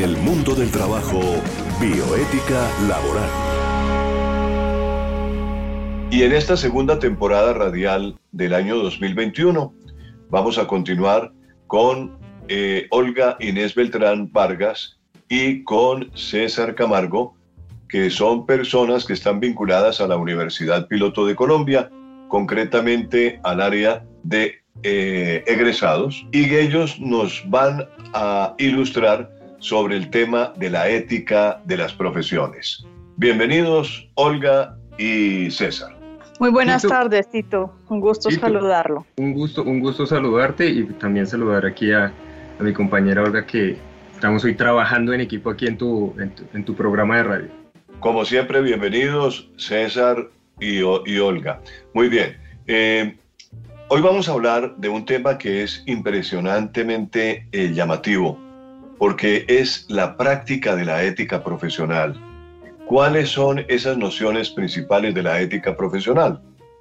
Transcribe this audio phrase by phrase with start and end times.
[0.00, 1.20] en el mundo del trabajo,
[1.78, 3.28] bioética laboral.
[6.10, 9.74] Y en esta segunda temporada radial del año 2021
[10.30, 11.32] vamos a continuar
[11.66, 12.18] con
[12.48, 17.34] eh, Olga Inés Beltrán Vargas y con César Camargo,
[17.86, 21.90] que son personas que están vinculadas a la Universidad Piloto de Colombia,
[22.28, 30.52] concretamente al área de eh, egresados, y ellos nos van a ilustrar sobre el tema
[30.56, 32.84] de la ética de las profesiones.
[33.16, 35.96] Bienvenidos, Olga y César.
[36.40, 37.74] Muy buenas tardes, Tito.
[37.90, 39.06] Un gusto saludarlo.
[39.18, 42.12] Un gusto, un gusto saludarte y también saludar aquí a,
[42.58, 43.78] mi compañera Olga que
[44.14, 47.48] estamos hoy trabajando en equipo aquí en tu, en tu, programa de radio.
[48.00, 51.60] Como siempre, bienvenidos César y, y Olga.
[51.94, 52.36] Muy bien.
[52.66, 53.16] Eh,
[53.88, 58.38] hoy vamos a hablar de un tema que es impresionantemente eh, llamativo
[59.00, 62.14] porque es la práctica de la ética profesional.
[62.84, 66.38] ¿Cuáles son esas nociones principales de la ética profesional?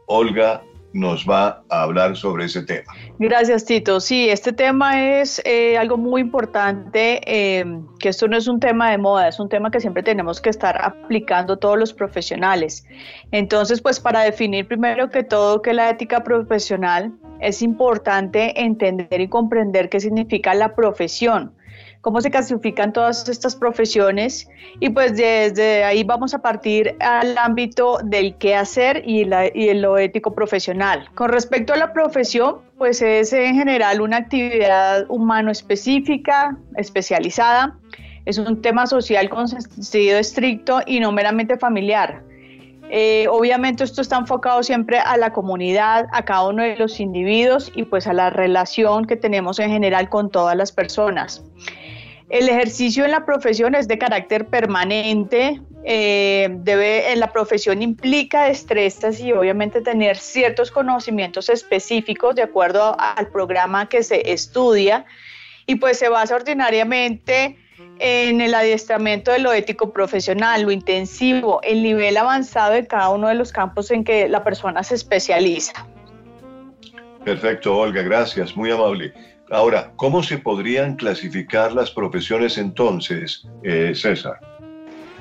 [0.07, 2.91] Olga nos va a hablar sobre ese tema.
[3.19, 4.01] Gracias, Tito.
[4.01, 7.63] Sí, este tema es eh, algo muy importante, eh,
[7.99, 10.49] que esto no es un tema de moda, es un tema que siempre tenemos que
[10.49, 12.85] estar aplicando todos los profesionales.
[13.31, 19.29] Entonces, pues para definir primero que todo que la ética profesional es importante entender y
[19.29, 21.53] comprender qué significa la profesión
[22.01, 24.47] cómo se clasifican todas estas profesiones
[24.79, 29.73] y pues desde ahí vamos a partir al ámbito del qué hacer y, la, y
[29.73, 31.09] lo ético profesional.
[31.15, 37.75] Con respecto a la profesión, pues es en general una actividad humano específica, especializada,
[38.25, 42.21] es un tema social con sentido estricto y no meramente familiar.
[42.91, 47.71] Eh, obviamente esto está enfocado siempre a la comunidad, a cada uno de los individuos
[47.75, 51.43] y pues a la relación que tenemos en general con todas las personas.
[52.29, 58.43] El ejercicio en la profesión es de carácter permanente, eh, debe, en la profesión implica
[58.43, 65.05] destrezas y obviamente tener ciertos conocimientos específicos de acuerdo al programa que se estudia
[65.65, 67.57] y pues se basa ordinariamente
[67.97, 73.27] en el adiestramiento de lo ético profesional, lo intensivo, el nivel avanzado de cada uno
[73.27, 75.87] de los campos en que la persona se especializa.
[77.23, 79.13] Perfecto, Olga, gracias, muy amable.
[79.51, 84.39] Ahora, ¿cómo se podrían clasificar las profesiones entonces, eh, César?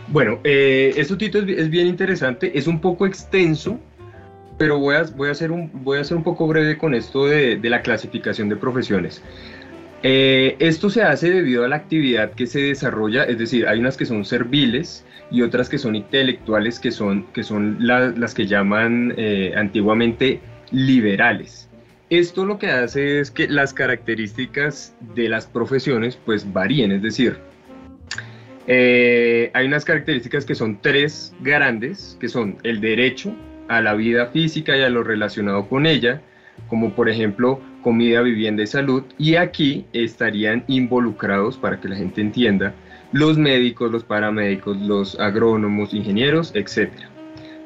[0.09, 3.79] Bueno, eh, esto Tito es, bien interesante, es un poco extenso,
[4.59, 7.57] pero voy a, voy a, ser, un, voy a un poco breve con esto de,
[7.57, 9.23] de la clasificación de profesiones.
[10.03, 13.97] Eh, esto se hace debido a la actividad que se desarrolla, es decir, hay unas
[13.97, 19.13] que son serviles y otras que son intelectuales, que son, que son las que llaman
[19.17, 20.41] eh, antiguamente
[20.71, 21.68] liberales.
[22.11, 27.37] Esto lo que hace es que las características de las profesiones pues varíen, es decir,
[28.67, 33.35] eh, hay unas características que son tres grandes, que son el derecho
[33.69, 36.23] a la vida física y a lo relacionado con ella,
[36.69, 42.21] como por ejemplo comida, vivienda y salud, y aquí estarían involucrados, para que la gente
[42.21, 42.75] entienda,
[43.13, 46.91] los médicos, los paramédicos, los agrónomos, ingenieros, etc.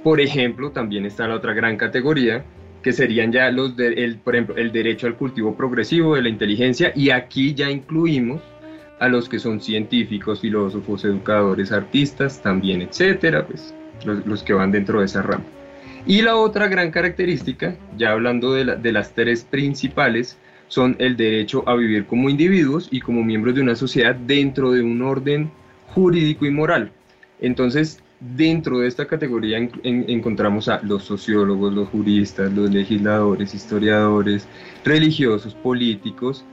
[0.02, 2.44] Por ejemplo, también está la otra gran categoría,
[2.82, 6.28] que serían ya los, de, el, por ejemplo, el derecho al cultivo progresivo de la
[6.28, 8.42] inteligencia, y aquí ya incluimos
[8.98, 15.00] a los que son científicos, filósofos, educadores, artistas, también, etcétera, pues los, que van dentro
[15.00, 15.44] de esa rama.
[16.06, 20.38] Y la otra gran característica, ya hablando de, de las tres principales,
[20.68, 24.82] son el derecho a vivir como individuos y como miembros de una sociedad dentro de
[24.82, 25.50] un orden
[25.94, 26.90] jurídico y moral.
[27.40, 28.01] Entonces,
[28.36, 34.46] Dentro de esta categoría encontramos a los sociólogos, los juristas, los legisladores, historiadores,
[34.84, 36.44] religiosos, políticos,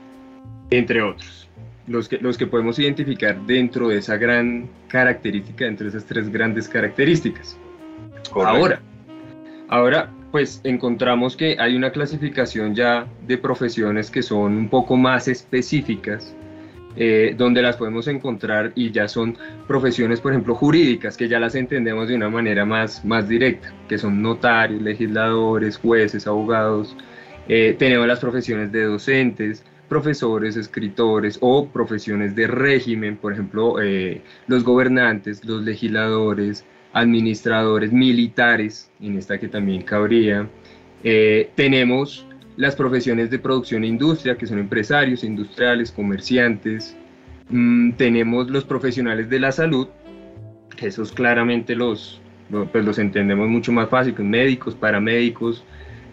[0.70, 1.48] entre otros.
[1.86, 6.68] Los que, los que podemos identificar dentro de esa gran característica, entre esas tres grandes
[6.68, 7.56] características.
[8.34, 8.80] Ahora,
[9.68, 15.28] ahora, pues encontramos que hay una clasificación ya de profesiones que son un poco más
[15.28, 16.34] específicas
[16.96, 19.38] eh, donde las podemos encontrar y ya son
[19.68, 23.96] profesiones, por ejemplo, jurídicas, que ya las entendemos de una manera más, más directa, que
[23.96, 26.96] son notarios, legisladores, jueces, abogados.
[27.48, 34.22] Eh, tenemos las profesiones de docentes, profesores, escritores o profesiones de régimen, por ejemplo, eh,
[34.48, 40.48] los gobernantes, los legisladores, administradores, militares, en esta que también cabría.
[41.54, 42.26] tenemos
[42.60, 46.94] las profesiones de producción e industria, que son empresarios, industriales, comerciantes.
[47.48, 49.88] Mm, tenemos los profesionales de la salud,
[50.76, 52.20] que esos claramente los,
[52.70, 55.64] pues los entendemos mucho más fácil, médicos, paramédicos,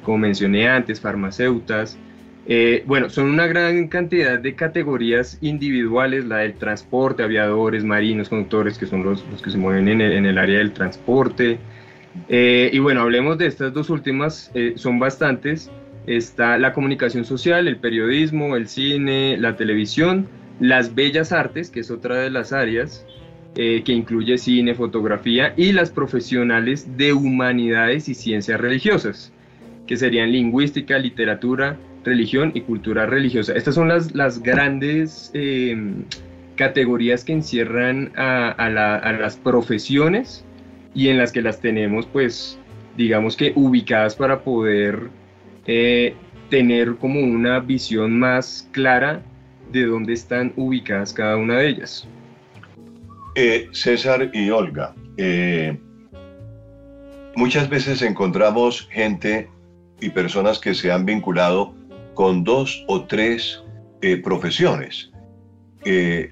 [0.04, 1.98] como mencioné antes, farmacéuticas.
[2.46, 8.78] Eh, bueno, son una gran cantidad de categorías individuales, la del transporte, aviadores, marinos, conductores,
[8.78, 11.60] que son los, que se mueven en el, área del transporte.
[12.30, 15.70] Eh, y bueno, hablemos de estas dos últimas, eh, son bastantes.
[16.08, 20.28] Está la comunicación social, el periodismo, el cine, la televisión,
[20.60, 23.06] las bellas artes, que es otra de las áreas,
[23.56, 29.34] que incluye cine, fotografía, y las profesionales de humanidades y ciencias religiosas,
[29.88, 33.54] que serían lingüística, literatura, religión y cultura religiosa.
[33.54, 36.06] Estas son las, las grandes em,
[36.56, 40.46] categorías que encierran a, las profesiones
[40.94, 42.60] y en las que las tenemos, pues,
[42.96, 45.10] digamos que ubicadas para poder
[45.68, 46.16] eh,
[46.50, 49.22] tener como una visión más clara
[49.72, 52.08] de dónde están ubicadas cada una de ellas.
[53.36, 55.78] Eh, César y Olga, eh,
[57.36, 59.50] muchas veces encontramos gente
[60.00, 61.76] y personas que se han vinculado
[62.14, 63.64] con dos o tres
[64.02, 65.12] eh, profesiones.
[65.84, 66.32] que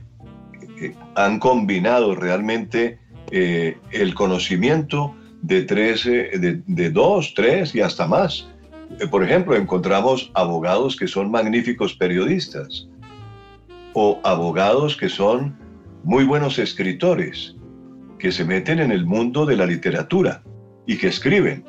[1.15, 2.99] han combinado realmente
[3.31, 8.47] el conocimiento de, tres, de, dos, tres y hasta más.
[8.99, 12.87] Eh, por ejemplo, encontramos abogados que son magníficos periodistas
[13.93, 15.57] o abogados que son
[16.03, 17.55] muy buenos escritores,
[18.19, 20.43] que se meten en el mundo de la literatura
[20.85, 21.63] y que escriben.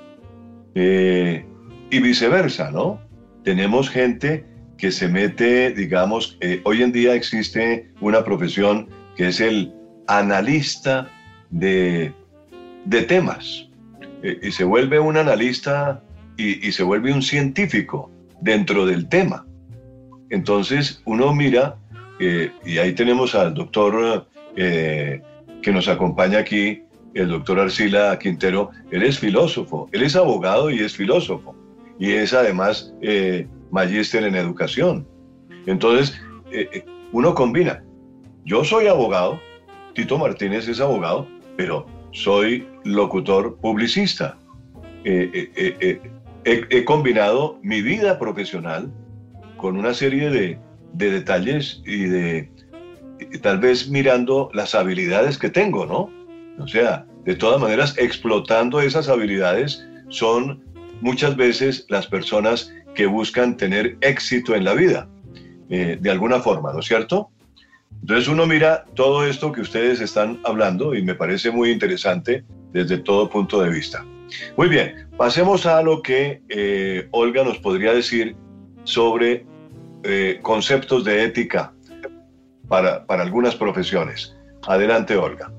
[1.89, 3.01] y viceversa, ¿no?
[3.47, 4.45] tenemos gente
[4.77, 9.73] que se mete, digamos, eh, hoy en día existe una profesión que es el
[10.09, 11.09] analista
[11.51, 12.13] de,
[13.07, 13.69] temas.
[14.25, 16.03] Eh, y se vuelve un analista
[16.37, 18.11] y, se vuelve un científico
[18.41, 19.47] dentro del tema.
[20.31, 21.77] Entonces uno mira,
[22.21, 26.83] eh, y ahí tenemos al doctor que nos acompaña aquí,
[27.17, 31.55] el doctor Arcila Quintero, él es filósofo, él es abogado y es filósofo
[31.99, 35.07] y es además eh, magíster en educación.
[35.67, 36.21] Entonces,
[36.53, 37.83] eh, eh, uno combina.
[38.45, 39.41] Yo soy abogado,
[39.95, 44.39] Tito Martínez es abogado, pero soy locutor publicista.
[46.47, 48.91] He, combinado mi vida profesional
[49.57, 50.59] con una serie de,
[50.93, 52.51] de detalles y de
[53.43, 56.11] tal vez mirando las habilidades que tengo, ¿no?
[56.63, 60.63] O sea, de todas maneras, explotando esas habilidades son
[61.01, 65.09] muchas veces las personas que buscan tener éxito en la vida,
[65.69, 67.31] eh, de alguna forma, ¿no es cierto?
[68.01, 72.99] Entonces uno mira todo esto que ustedes están hablando y me parece muy interesante desde
[72.99, 74.05] todo punto de vista.
[74.57, 78.37] Muy bien, pasemos a lo que eh, Olga nos podría decir
[78.85, 79.47] sobre
[80.05, 81.73] eh, conceptos de ética
[82.69, 84.37] para, para algunas profesiones.
[84.67, 85.51] Adelante, Olga.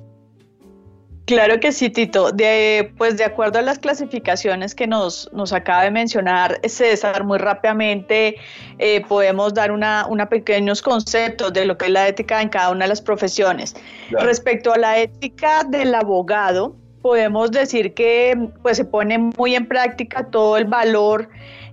[1.28, 2.32] Claro que sí, Tito.
[2.32, 7.38] De, pues de acuerdo a las clasificaciones que nos, nos acaba de mencionar César, muy
[7.38, 8.38] rápidamente
[8.78, 12.70] eh, podemos dar una, una, pequeños conceptos de lo que es la ética en cada
[12.70, 13.76] una de las profesiones.
[14.12, 20.30] Respecto a la ética del abogado, podemos decir que pues se pone muy en práctica
[20.30, 21.30] todo el valor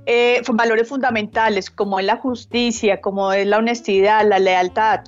[0.06, 5.00] eh, valores fundamentales como es la justicia, como es la honestidad, la lealtad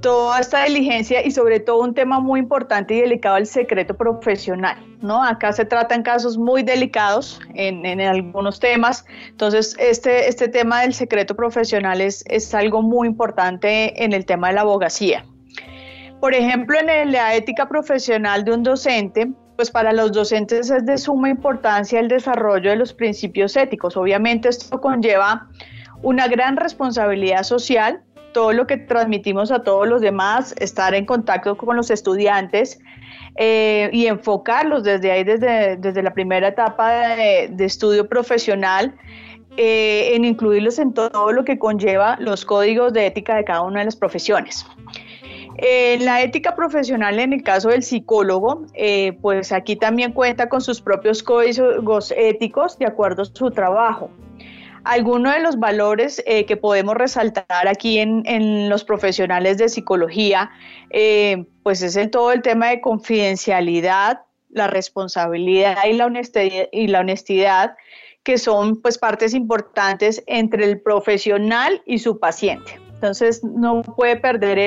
[0.00, 4.76] toda esta diligencia y sobre todo un tema muy importante y delicado, el secreto profesional,
[5.00, 5.22] ¿no?
[5.22, 10.94] Acá se tratan casos muy delicados en, en algunos temas, entonces este, este tema del
[10.94, 15.24] secreto profesional es, es algo muy importante en el tema de la abogacía.
[16.20, 20.96] Por ejemplo, en la ética profesional de un docente, pues para los docentes es de
[20.96, 23.96] suma importancia el desarrollo de los principios éticos.
[23.96, 25.48] Obviamente esto conlleva
[26.00, 28.00] una gran responsabilidad social,
[28.32, 32.78] todo lo que transmitimos a todos los demás, estar en contacto con los estudiantes
[33.34, 38.94] eh, y enfocarlos desde ahí, desde, desde la primera etapa de, estudio profesional,
[39.56, 43.80] eh, en incluirlos en todo lo que conlleva los códigos de ética de cada una
[43.80, 44.64] de las profesiones.
[45.58, 48.66] Eh, la ética profesional en el caso del psicólogo,
[49.20, 54.10] pues aquí también cuenta con sus propios códigos éticos de acuerdo a su trabajo.
[54.88, 60.50] Algunos de los valores eh, que podemos resaltar aquí en, los profesionales de psicología,
[60.88, 67.00] eh, pues es todo el tema de confidencialidad, la responsabilidad y la honestidad, y la
[67.00, 67.76] honestidad
[68.22, 72.87] que son pues partes importantes entre el profesional y su paciente.
[72.98, 74.58] Entonces no puede perder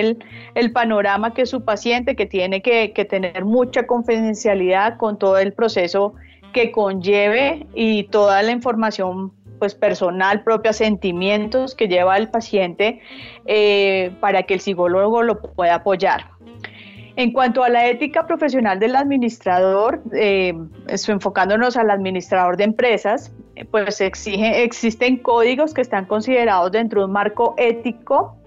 [0.55, 5.51] el, panorama que su paciente, que tiene que, que, tener mucha confidencialidad con todo el
[5.51, 6.13] proceso
[6.53, 12.99] que conlleve y toda la información pues personal, propios sentimientos que lleva el paciente
[13.45, 16.31] eh, para que el psicólogo lo pueda apoyar.
[17.15, 20.55] En cuanto a la ética profesional del administrador, eh,
[20.87, 27.53] enfocándonos al administrador de empresas, pues existen códigos que están considerados dentro de un marco
[27.57, 28.37] ético.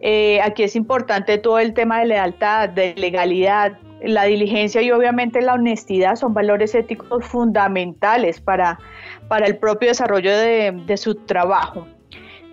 [0.00, 5.40] Eh, aquí es importante todo el tema de lealtad, de legalidad, la diligencia y obviamente
[5.40, 8.78] la honestidad son valores éticos fundamentales para,
[9.28, 11.86] para el propio desarrollo de, de su trabajo.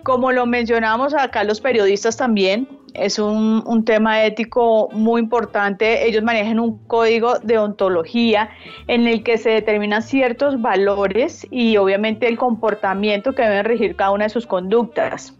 [0.02, 6.06] Como lo mencionamos acá los periodistas también, es un, un, tema ético muy importante.
[6.06, 8.50] Ellos manejan un código de ontología
[8.88, 14.10] en el que se determinan ciertos valores y obviamente el comportamiento que deben regir cada
[14.10, 15.36] una de sus conductas.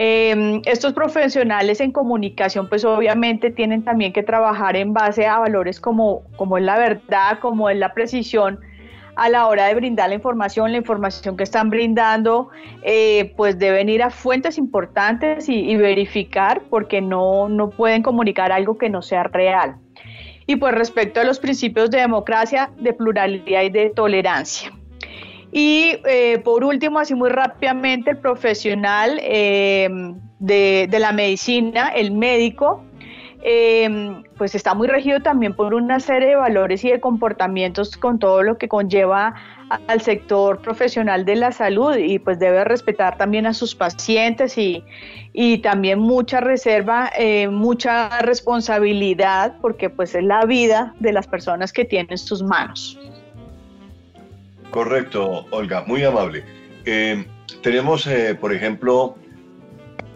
[0.00, 5.80] Eh, estos profesionales en comunicación pues obviamente tienen también que trabajar en base a valores
[5.80, 8.60] como, como es la verdad, como es la precisión,
[9.18, 12.50] a la hora de brindar la información, la información que están brindando,
[12.82, 18.78] eh, pues deben ir a fuentes importantes y, verificar porque no, no pueden comunicar algo
[18.78, 19.76] que no sea real.
[20.46, 24.72] Y pues respecto a los principios de democracia, de pluralidad y de tolerancia.
[25.50, 29.88] Y eh, por último, así muy rápidamente, el profesional eh,
[30.38, 32.84] de, de, la medicina, el médico,
[33.42, 38.18] eh, pues está muy regido también por una serie de valores y de comportamientos con
[38.18, 39.34] todo lo que conlleva
[39.86, 44.82] al sector profesional de la salud y pues debe respetar también a sus pacientes y,
[45.32, 51.72] y también mucha reserva, eh, mucha responsabilidad porque pues es la vida de las personas
[51.72, 52.98] que tienen sus manos.
[54.70, 56.44] Correcto, Olga, muy amable.
[56.84, 57.24] Eh,
[57.62, 59.16] tenemos, eh, por ejemplo,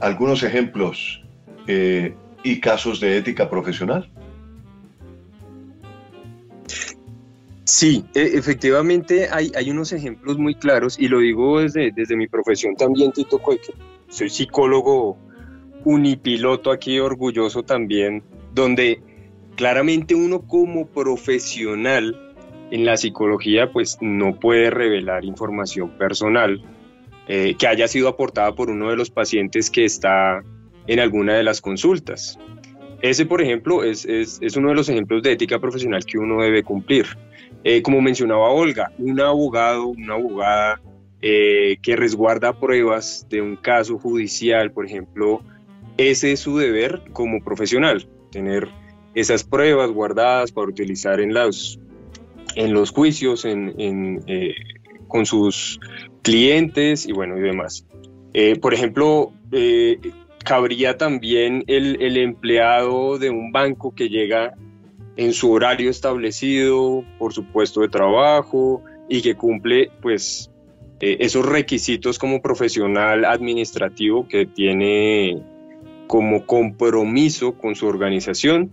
[0.00, 1.22] algunos ejemplos
[1.66, 4.10] eh, y casos de ética profesional.
[7.64, 12.26] Sí, e, efectivamente hay, hay, unos ejemplos muy claros y lo digo desde, desde mi
[12.26, 13.72] profesión también, Tito Coeque.
[14.08, 15.16] Soy psicólogo
[15.84, 18.22] unipiloto aquí, orgulloso también,
[18.52, 19.00] donde
[19.56, 22.34] claramente uno como profesional
[22.70, 26.62] en la psicología pues no puede revelar información personal
[27.28, 30.42] eh, que haya sido aportada por uno de los pacientes que está
[30.86, 32.38] en alguna de las consultas.
[33.02, 36.40] Ese, por ejemplo, es, es, es uno de los ejemplos de ética profesional que uno
[36.40, 37.06] debe cumplir.
[37.64, 40.80] Eh, como mencionaba Olga, un abogado, una abogada
[41.20, 45.42] eh, que resguarda pruebas de un caso judicial, por ejemplo,
[45.96, 48.68] ese es su deber como profesional, tener
[49.14, 51.78] esas pruebas guardadas para utilizar en los
[52.54, 54.54] en los juicios, en, eh,
[55.08, 55.80] con sus
[56.22, 57.86] clientes y bueno, y demás.
[58.60, 59.32] Por ejemplo,
[60.42, 64.54] cabría también el, empleado de un banco que llega
[65.16, 70.50] en su horario establecido por su puesto de trabajo y que cumple pues
[71.00, 75.42] esos requisitos como profesional administrativo que tiene
[76.06, 78.70] como compromiso con su organización.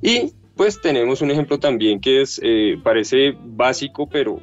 [0.00, 4.40] Y pues tenemos un ejemplo también que es, eh, parece básico, pero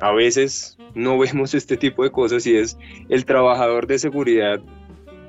[0.00, 2.76] a veces no vemos este tipo de cosas y es
[3.08, 4.60] el trabajador de seguridad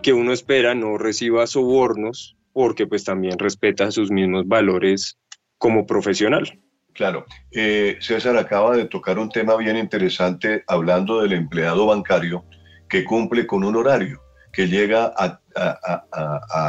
[0.03, 5.17] que uno espera no reciba sobornos porque pues también respeta sus mismos valores
[5.57, 6.59] como profesional.
[6.93, 12.45] Claro, eh, César acaba de tocar un tema bien interesante hablando del empleado bancario
[12.87, 15.39] que cumple con un horario, que llega a,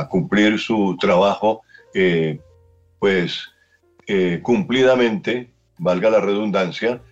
[0.09, 1.62] cumplir su trabajo
[1.95, 2.38] eh,
[2.99, 3.50] pues
[4.07, 7.03] eh, cumplidamente, valga la redundancia,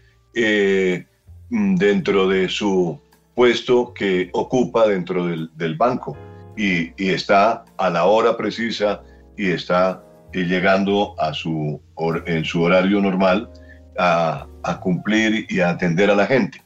[1.50, 2.98] dentro de su
[3.34, 6.16] puesto que ocupa dentro del, banco
[6.56, 9.02] y, está a la hora precisa
[9.36, 11.80] y está eh, llegando a su,
[12.26, 13.50] en su horario normal
[13.98, 14.46] a,
[14.80, 16.62] cumplir y a atender a la gente.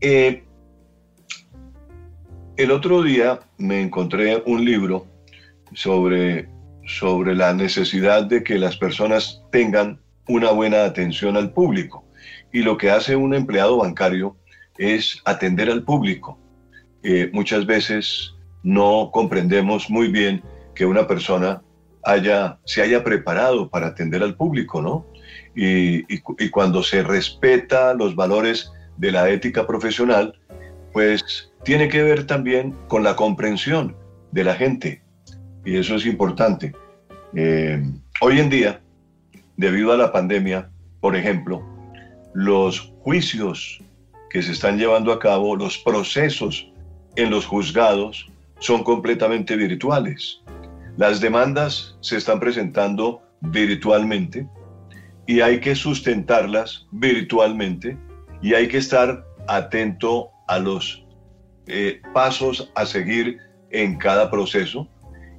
[0.00, 0.42] el
[2.70, 5.06] otro día me encontré un libro
[5.72, 6.48] sobre
[6.90, 12.04] sobre la necesidad de que las personas tengan una buena atención al público.
[12.52, 14.36] Y lo que hace un empleado bancario
[14.80, 16.38] es atender al público.
[17.02, 20.42] Eh, muchas veces no comprendemos muy bien
[20.74, 21.62] que una persona
[22.02, 25.06] haya, se haya preparado para atender al público, ¿no?
[25.54, 30.38] Y, y cuando se respeta los valores de la ética profesional,
[30.92, 33.94] pues tiene que ver también con la comprensión
[34.32, 35.02] de la gente,
[35.64, 36.72] y eso es importante.
[37.34, 37.82] Eh,
[38.22, 38.80] hoy en día,
[39.56, 40.70] debido a la pandemia,
[41.00, 41.62] por ejemplo,
[42.32, 43.82] los juicios
[44.30, 46.66] que se están llevando a cabo, los procesos
[47.16, 48.26] en los juzgados
[48.60, 50.40] son completamente virtuales.
[50.96, 54.46] Las demandas se están presentando virtualmente
[55.26, 57.98] y hay que sustentarlas virtualmente
[58.42, 61.04] y hay que estar atento a los
[61.66, 63.38] eh, pasos a seguir
[63.70, 64.88] en cada proceso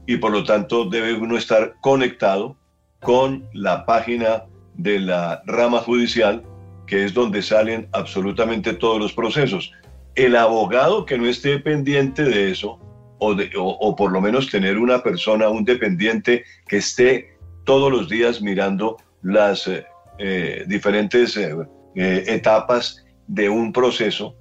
[0.06, 2.58] y por lo tanto debe uno estar conectado
[3.02, 4.44] con la página
[4.76, 6.44] de la rama judicial
[6.88, 9.72] que es donde salen absolutamente todos los procesos.
[10.16, 12.80] El abogado que no esté pendiente de eso,
[13.20, 18.42] o, o, por lo menos tener una persona, un dependiente que esté todos los días
[18.42, 19.86] mirando las eh,
[20.18, 21.56] eh, diferentes eh,
[21.96, 24.36] etapas de un proceso,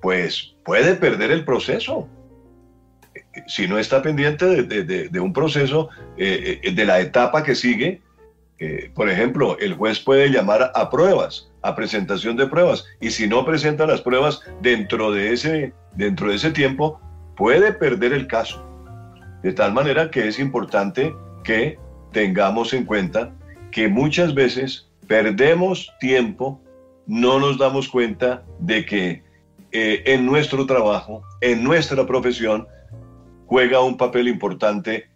[0.00, 2.08] pues puede perder el proceso.
[3.46, 8.00] Si no está pendiente de, un proceso, de la etapa que sigue,
[8.94, 13.44] por ejemplo, el juez puede llamar a pruebas, a presentación de pruebas, y si no
[13.44, 17.00] presenta las pruebas dentro de ese, dentro de ese tiempo,
[17.36, 18.64] puede perder el caso.
[19.42, 21.14] De tal manera que es importante
[21.44, 21.78] que
[22.12, 23.32] tengamos en cuenta
[23.70, 26.60] que muchas veces perdemos tiempo,
[27.06, 29.22] no nos damos cuenta de que
[29.72, 32.66] eh, en nuestro trabajo, en nuestra profesión,
[33.46, 35.08] juega un papel importante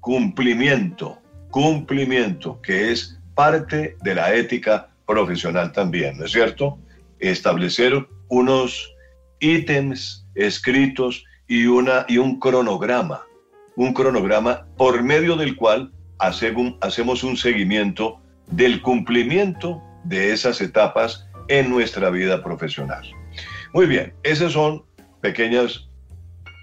[0.00, 1.18] cumplimiento,
[1.50, 6.78] cumplimiento, que es parte de la ética profesional también, ¿no es cierto?
[7.18, 8.92] Establecer unos
[9.40, 13.24] ítems escritos y, una, y un cronograma,
[13.76, 21.70] un cronograma por medio del cual hacemos un seguimiento del cumplimiento de esas etapas en
[21.70, 23.04] nuestra vida profesional.
[23.72, 24.84] Muy bien, esas son
[25.20, 25.88] pequeñas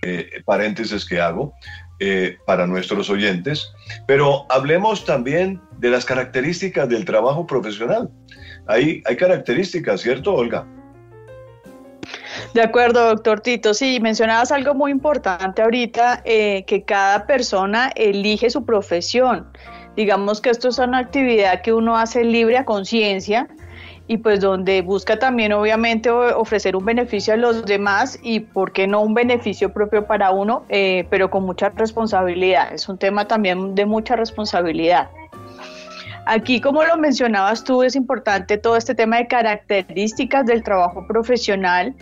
[0.01, 1.53] eh, paréntesis que hago
[2.00, 3.71] eh, para nuestros oyentes,
[4.07, 8.09] pero hablemos también de las características del trabajo profesional.
[8.67, 10.65] Hay, hay características, ¿cierto, Olga?
[12.53, 13.73] De acuerdo, doctor Tito.
[13.73, 19.45] Sí, mencionabas algo muy importante ahorita, eh, que cada persona elige su profesión.
[19.97, 23.49] Digamos que esto es una actividad que uno hace libre a conciencia
[24.07, 28.87] y pues donde busca también obviamente ofrecer un beneficio a los demás y por qué
[28.87, 32.73] no un beneficio propio para uno, eh, pero con mucha responsabilidad.
[32.73, 35.09] Es un tema también de mucha responsabilidad.
[36.25, 41.94] Aquí, como lo mencionabas tú, es importante todo este tema de características del trabajo profesional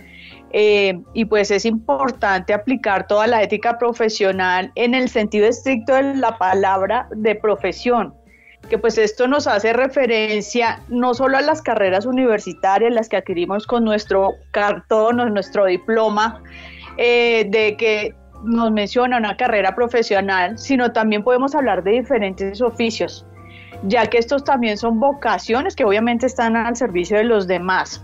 [0.51, 6.15] eh, y pues es importante aplicar toda la ética profesional en el sentido estricto de
[6.15, 8.13] la palabra de profesión,
[8.69, 13.65] que pues esto nos hace referencia no solo a las carreras universitarias, las que adquirimos
[13.65, 16.43] con nuestro cartón o nuestro diploma,
[16.97, 23.25] eh, de que nos menciona una carrera profesional, sino también podemos hablar de diferentes oficios,
[23.83, 28.03] ya que estos también son vocaciones que obviamente están al servicio de los demás.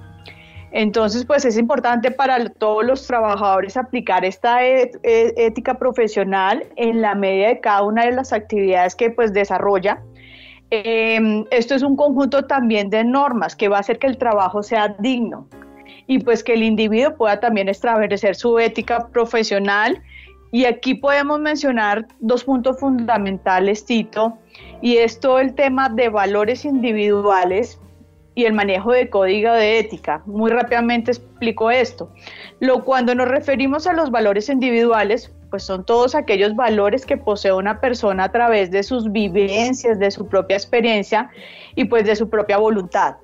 [0.72, 7.02] Entonces, pues es importante para todos los trabajadores aplicar esta e, e, ética profesional en
[7.02, 10.02] la medida de cada una de las actividades que pues desarrolla.
[10.70, 14.62] Em, esto es un conjunto también de normas que va a hacer que el trabajo
[14.62, 15.48] sea digno
[16.08, 20.02] y pues que el individuo pueda también establecer su ética profesional.
[20.52, 24.38] Y aquí podemos mencionar dos puntos fundamentales, Tito,
[24.82, 27.80] y es todo el tema de valores individuales
[28.38, 30.22] y el manejo de código de ética.
[30.26, 32.14] Muy rápidamente explico esto.
[32.60, 37.52] Lo, cuando nos referimos a los valores individuales, pues son todos aquellos valores que posee
[37.52, 41.30] una persona a través de sus vivencias, de su propia experiencia
[41.76, 43.16] y pues de su propia voluntad.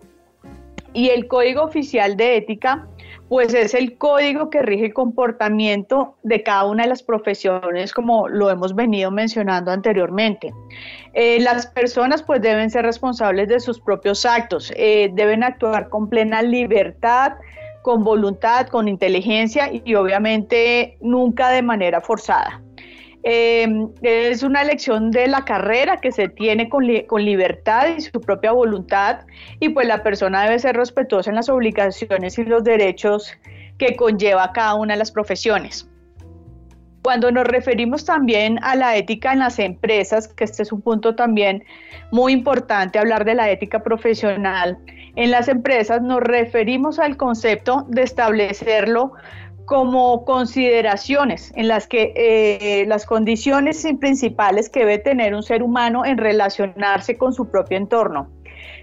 [0.93, 2.87] Y el código oficial de ética
[3.29, 8.27] pues es el código que rige el comportamiento de cada una de las profesiones, como
[8.27, 10.53] lo hemos venido mencionando anteriormente.
[11.13, 16.09] Eh, las personas pues deben ser responsables de sus propios actos, eh, deben actuar con
[16.09, 17.33] plena libertad,
[17.81, 22.61] con voluntad, con inteligencia y obviamente nunca de manera forzada.
[23.23, 28.19] Eh, es una elección de la carrera que se tiene con, con, libertad y su
[28.19, 29.21] propia voluntad
[29.61, 33.31] y pues la persona debe ser respetuosa en las obligaciones y los derechos
[33.77, 35.89] que conlleva cada una de las profesiones.
[37.01, 41.15] Cuando nos referimos también a la ética en las empresas, que este es un punto
[41.15, 41.63] también
[42.11, 44.77] muy importante, hablar de la ética profesional,
[45.15, 49.13] en las empresas nos referimos al concepto de establecerlo
[49.65, 56.05] como consideraciones en las que eh, las condiciones principales que debe tener un ser humano
[56.05, 58.29] en relacionarse con su propio entorno.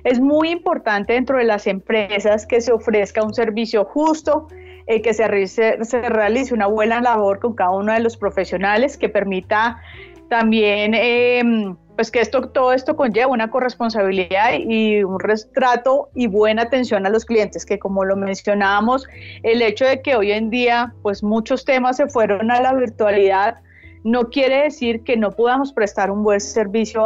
[0.05, 4.49] Es muy importante dentro de las empresas que se ofrezca un servicio justo,
[4.87, 8.97] eh, que se realice, se realice, una buena labor con cada uno de los profesionales,
[8.97, 9.81] que permita
[10.29, 16.63] también em, pues que esto, todo esto conlleva una corresponsabilidad y un retrato y buena
[16.63, 19.07] atención a los clientes, que como lo mencionábamos,
[19.43, 23.59] el hecho de que hoy en día pues muchos temas se fueron a la virtualidad
[24.03, 27.05] no quiere decir que no podamos prestar un buen servicio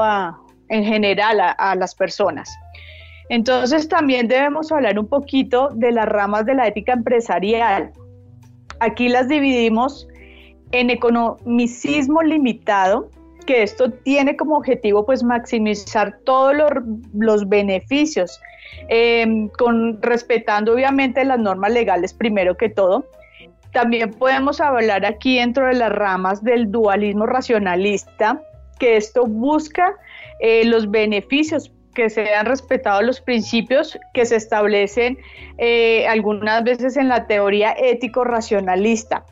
[0.69, 2.49] en general a las personas.
[3.31, 7.91] Entonces también debemos hablar un poquito de las ramas de la ética empresarial.
[8.79, 10.07] Aquí las dividimos
[10.71, 13.11] en economicismo limitado,
[13.47, 16.55] que esto tiene como objetivo pues maximizar todos
[17.13, 18.41] los, beneficios,
[18.89, 23.05] em, con, respetando obviamente las normas legales primero que todo.
[23.73, 28.41] También podemos hablar aquí dentro de las ramas del dualismo racionalista,
[28.79, 29.95] que esto busca
[30.41, 35.17] eh, los beneficios que sean respetados los principios que se establecen
[35.59, 39.25] eh, algunas veces en la teoría ético-racionalista.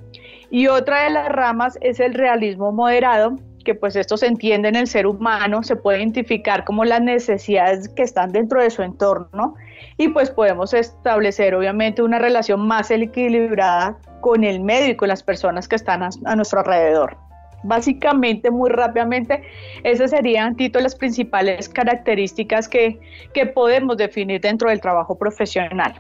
[0.51, 4.77] Y otra de las ramas es el realismo moderado, que pues esto se entiende en
[4.77, 9.55] el ser humano, se puede identificar como las necesidades que están dentro de su entorno
[9.97, 15.23] y pues podemos establecer obviamente una relación más equilibrada con el medio y con las
[15.23, 17.17] personas que están a, nuestro alrededor.
[17.65, 19.43] Básicamente, muy rápidamente,
[19.85, 22.99] esas serían, Tito, las principales características que,
[23.35, 25.95] que podemos definir dentro del trabajo profesional.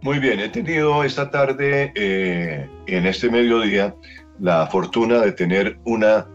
[0.00, 3.94] Muy bien, he tenido esta tarde, eh, en este mediodía,
[4.38, 6.26] la fortuna de tener una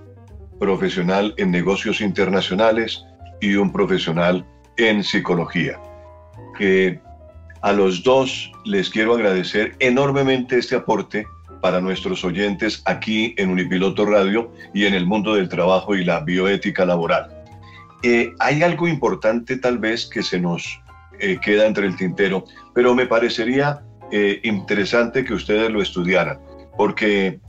[0.59, 3.05] profesional en negocios internacionales
[3.41, 4.45] y un profesional
[4.77, 5.79] en psicología.
[6.57, 6.99] Que
[7.61, 11.25] a los dos les quiero agradecer enormemente este aporte
[11.61, 16.21] para nuestros oyentes aquí en Unipiloto Radio y en el mundo del trabajo y la
[16.21, 17.27] bioética laboral.
[18.03, 20.81] Eh, hay algo importante tal vez que se nos
[21.19, 26.39] eh, queda entre el tintero, pero me parecería eh, interesante que ustedes lo estudiaran,
[26.77, 27.39] porque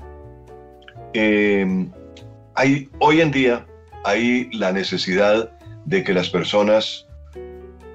[2.98, 3.66] hoy en día
[4.04, 5.50] hay la necesidad
[5.84, 7.06] de que las personas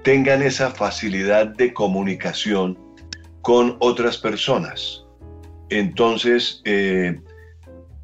[0.04, 2.78] tengan esa facilidad de comunicación
[3.42, 5.04] con otras personas.
[5.70, 7.20] Entonces, eh,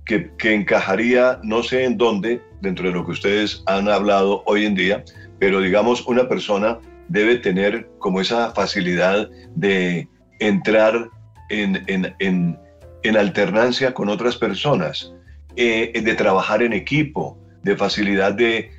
[0.06, 4.76] que, encajaría, no sé en dónde, dentro de lo que ustedes han hablado hoy en
[4.76, 5.04] día,
[5.40, 10.08] pero digamos, una persona debe tener como esa facilidad de
[10.40, 11.10] entrar
[11.50, 12.60] en, en, en,
[13.04, 15.14] en alternancia con otras personas.
[15.58, 18.72] Eh, de trabajar en equipo, de facilidad de,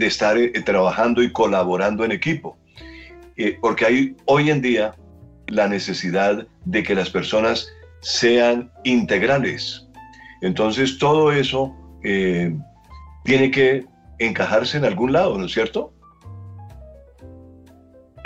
[0.00, 2.58] estar eh, trabajando y colaborando en equipo.
[3.36, 4.96] Eh, porque hay hoy en día
[5.46, 7.68] la necesidad de que las personas
[8.00, 9.86] sean integrales.
[10.42, 11.74] Entonces todo eso
[13.24, 13.84] tiene que
[14.18, 15.92] encajarse en algún lado, ¿no es cierto?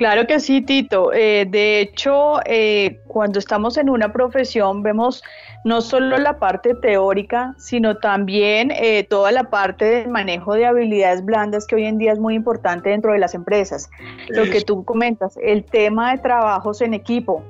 [0.00, 1.10] Claro que sí, Tito.
[1.10, 2.40] de hecho,
[3.06, 5.22] cuando estamos en una profesión vemos
[5.62, 11.22] no solo la parte teórica, sino también eh, toda la parte del manejo de habilidades
[11.22, 13.90] blandas que hoy en día es muy importante dentro de las empresas.
[14.30, 17.44] Lo que tú comentas, el tema de trabajos en equipo,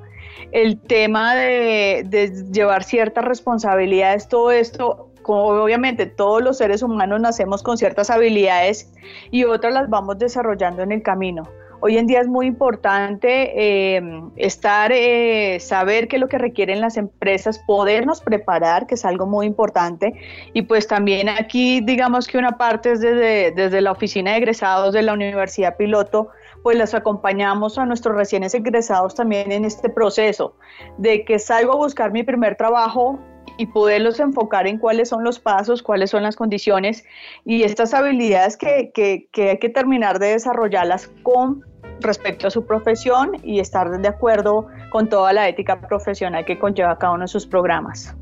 [0.51, 7.21] el tema de, de llevar ciertas responsabilidades, todo esto como obviamente todos los seres humanos
[7.21, 8.91] nacemos con ciertas habilidades
[9.29, 11.47] y otras las vamos desarrollando en el camino.
[11.83, 16.79] Hoy en día es muy importante eh, estar, eh, saber qué es lo que requieren
[16.79, 20.13] las empresas, podernos preparar, que es algo muy importante.
[20.53, 24.93] Y pues también aquí, digamos que una parte es desde, desde la oficina de egresados
[24.93, 26.29] de la Universidad Piloto,
[26.61, 30.55] pues los acompañamos a nuestros recién egresados también en este proceso
[30.99, 33.19] de que salgo a buscar mi primer trabajo
[33.57, 37.03] y poderlos enfocar en cuáles son los pasos, cuáles son las condiciones
[37.43, 41.70] y estas habilidades que, que, que hay que terminar de desarrollarlas con
[42.01, 46.97] respecto a su profesión y estar de acuerdo con toda la ética profesional que conlleva
[46.97, 48.15] cada uno de sus programas.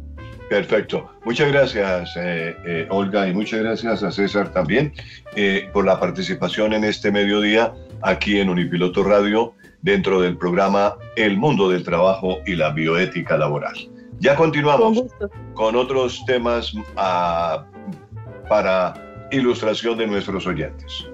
[0.50, 1.08] Perfecto.
[1.26, 4.94] Muchas gracias, eh, eh, Olga, y muchas gracias a César también
[5.36, 11.38] eh, por la participación en este mediodía aquí en Unipiloto Radio dentro del programa El
[11.38, 13.76] Mundo del Trabajo y la Bioética Laboral.
[14.20, 15.04] Ya continuamos
[15.54, 17.66] con, otros temas ah,
[18.50, 18.94] para
[19.32, 21.08] ilustración de nuestros oyentes.